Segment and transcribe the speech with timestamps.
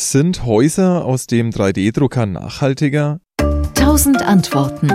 [0.00, 3.20] Sind Häuser aus dem 3D-Drucker nachhaltiger?
[3.40, 4.92] 1000 Antworten.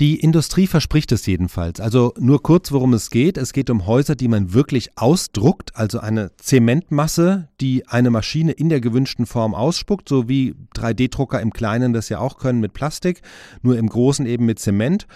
[0.00, 1.78] Die Industrie verspricht es jedenfalls.
[1.78, 3.38] Also nur kurz, worum es geht.
[3.38, 8.68] Es geht um Häuser, die man wirklich ausdruckt, also eine Zementmasse, die eine Maschine in
[8.68, 13.22] der gewünschten Form ausspuckt, so wie 3D-Drucker im Kleinen das ja auch können mit Plastik,
[13.62, 15.06] nur im Großen eben mit Zement.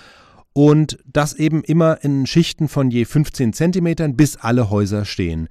[0.53, 5.49] Und das eben immer in Schichten von je 15 Zentimetern, bis alle Häuser stehen.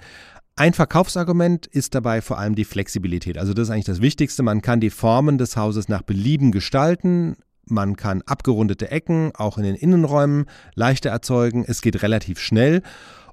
[0.60, 3.38] Ein Verkaufsargument ist dabei vor allem die Flexibilität.
[3.38, 4.42] Also das ist eigentlich das Wichtigste.
[4.42, 7.36] Man kann die Formen des Hauses nach Belieben gestalten.
[7.66, 11.64] Man kann abgerundete Ecken auch in den Innenräumen leichter erzeugen.
[11.68, 12.82] Es geht relativ schnell.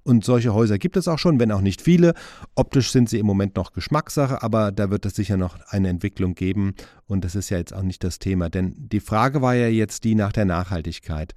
[0.03, 2.13] Und solche Häuser gibt es auch schon, wenn auch nicht viele.
[2.57, 6.35] Optisch sind sie im Moment noch Geschmackssache, aber da wird es sicher noch eine Entwicklung
[6.35, 6.75] geben.
[7.07, 8.51] Und das ist ja jetzt auch nicht das Thema.
[8.51, 11.33] Denn die Frage war ja jetzt die nach der Nachhaltigkeit.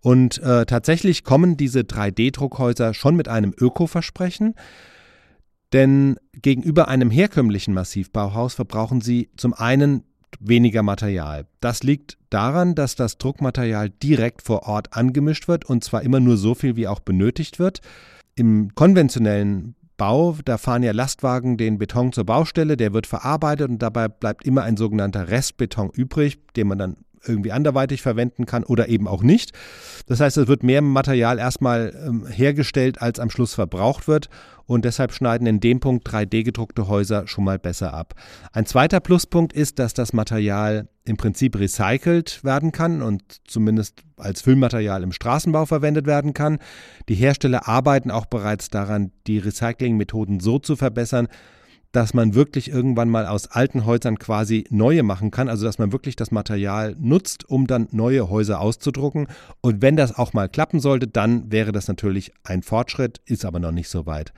[0.00, 4.56] Und äh, tatsächlich kommen diese 3D-Druckhäuser schon mit einem Öko-Versprechen.
[5.72, 10.04] Denn gegenüber einem herkömmlichen Massivbauhaus verbrauchen sie zum einen
[10.40, 11.46] weniger Material.
[11.60, 16.36] Das liegt daran, dass das Druckmaterial direkt vor Ort angemischt wird und zwar immer nur
[16.36, 17.80] so viel, wie auch benötigt wird.
[18.34, 23.78] Im konventionellen Bau, da fahren ja Lastwagen den Beton zur Baustelle, der wird verarbeitet und
[23.80, 28.88] dabei bleibt immer ein sogenannter Restbeton übrig, den man dann irgendwie anderweitig verwenden kann oder
[28.88, 29.52] eben auch nicht.
[30.06, 34.28] Das heißt, es wird mehr Material erstmal ähm, hergestellt, als am Schluss verbraucht wird
[34.66, 38.14] und deshalb schneiden in dem Punkt 3D-gedruckte Häuser schon mal besser ab.
[38.52, 44.40] Ein zweiter Pluspunkt ist, dass das Material im Prinzip recycelt werden kann und zumindest als
[44.42, 46.58] Füllmaterial im Straßenbau verwendet werden kann.
[47.08, 51.28] Die Hersteller arbeiten auch bereits daran, die Recyclingmethoden so zu verbessern,
[51.92, 55.92] dass man wirklich irgendwann mal aus alten Häusern quasi neue machen kann, also dass man
[55.92, 59.28] wirklich das Material nutzt, um dann neue Häuser auszudrucken.
[59.60, 63.60] Und wenn das auch mal klappen sollte, dann wäre das natürlich ein Fortschritt, ist aber
[63.60, 64.32] noch nicht so weit.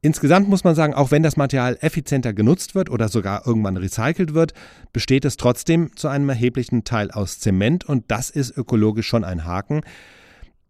[0.00, 4.32] Insgesamt muss man sagen, auch wenn das Material effizienter genutzt wird oder sogar irgendwann recycelt
[4.32, 4.52] wird,
[4.92, 9.44] besteht es trotzdem zu einem erheblichen Teil aus Zement und das ist ökologisch schon ein
[9.44, 9.80] Haken.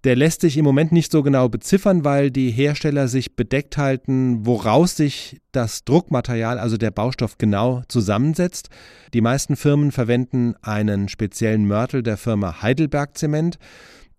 [0.04, 4.46] Der lässt sich im Moment nicht so genau beziffern, weil die Hersteller sich bedeckt halten,
[4.46, 8.68] woraus sich das Druckmaterial, also der Baustoff, genau zusammensetzt.
[9.12, 13.58] Die meisten Firmen verwenden einen speziellen Mörtel der Firma Heidelberg Zement.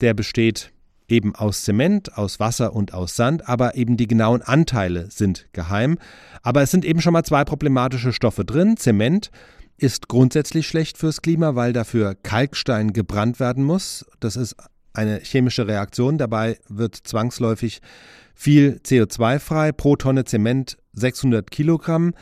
[0.01, 0.73] Der besteht
[1.07, 5.97] eben aus Zement, aus Wasser und aus Sand, aber eben die genauen Anteile sind geheim.
[6.43, 8.75] Aber es sind eben schon mal zwei problematische Stoffe drin.
[8.75, 9.31] Zement
[9.77, 14.05] ist grundsätzlich schlecht fürs Klima, weil dafür Kalkstein gebrannt werden muss.
[14.19, 14.55] Das ist
[14.93, 16.17] eine chemische Reaktion.
[16.17, 17.81] Dabei wird zwangsläufig
[18.33, 22.13] viel CO2 frei, pro Tonne Zement 600 Kilogramm.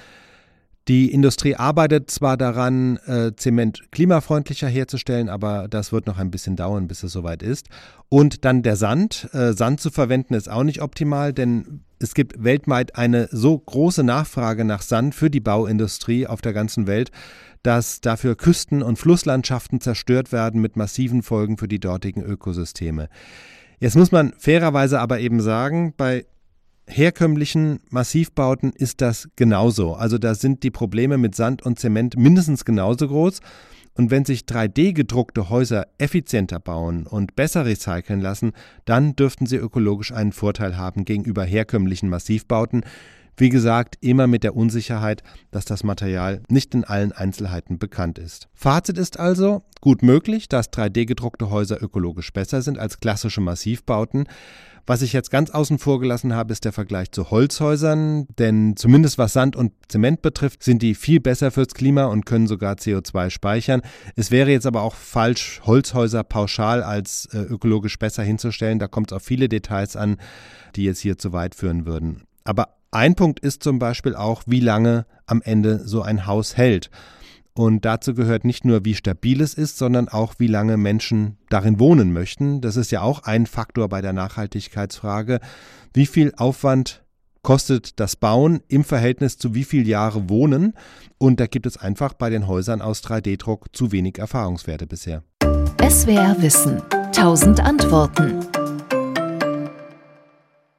[0.87, 6.55] Die Industrie arbeitet zwar daran, äh, Zement klimafreundlicher herzustellen, aber das wird noch ein bisschen
[6.55, 7.67] dauern, bis es soweit ist.
[8.07, 9.27] Und dann der Sand.
[9.33, 14.03] Äh, Sand zu verwenden ist auch nicht optimal, denn es gibt weltweit eine so große
[14.03, 17.11] Nachfrage nach Sand für die Bauindustrie auf der ganzen Welt,
[17.63, 23.09] dass dafür Küsten- und Flusslandschaften zerstört werden mit massiven Folgen für die dortigen Ökosysteme.
[23.79, 26.25] Jetzt muss man fairerweise aber eben sagen, bei
[26.87, 29.93] herkömmlichen Massivbauten ist das genauso.
[29.93, 33.41] Also da sind die Probleme mit Sand und Zement mindestens genauso groß.
[33.93, 38.51] Und wenn sich 3D-gedruckte Häuser effizienter bauen und besser recyceln lassen,
[38.85, 42.85] dann dürften sie ökologisch einen Vorteil haben gegenüber herkömmlichen Massivbauten,
[43.37, 48.49] wie gesagt, immer mit der Unsicherheit, dass das Material nicht in allen Einzelheiten bekannt ist.
[48.53, 54.27] Fazit ist also, gut möglich, dass 3D-gedruckte Häuser ökologisch besser sind als klassische Massivbauten.
[54.89, 59.17] Was ich jetzt ganz außen vor gelassen habe, ist der Vergleich zu Holzhäusern, denn zumindest
[59.17, 63.29] was Sand und Zement betrifft, sind die viel besser fürs Klima und können sogar CO2
[63.29, 63.81] speichern.
[64.15, 68.79] Es wäre jetzt aber auch falsch, Holzhäuser pauschal als äh, ökologisch besser hinzustellen.
[68.79, 70.15] Da kommt es auf viele Details an,
[70.77, 72.23] die jetzt hier zu weit führen würden.
[72.45, 76.89] Aber ein Punkt ist zum Beispiel auch, wie lange am Ende so ein Haus hält.
[77.53, 81.79] Und dazu gehört nicht nur, wie stabil es ist, sondern auch, wie lange Menschen darin
[81.79, 82.61] wohnen möchten.
[82.61, 85.39] Das ist ja auch ein Faktor bei der Nachhaltigkeitsfrage.
[85.93, 87.03] Wie viel Aufwand
[87.41, 90.73] kostet das Bauen im Verhältnis zu wie viel Jahre Wohnen?
[91.17, 95.23] Und da gibt es einfach bei den Häusern aus 3D-Druck zu wenig Erfahrungswerte bisher.
[95.81, 96.81] SWR Wissen.
[97.11, 98.45] Tausend Antworten.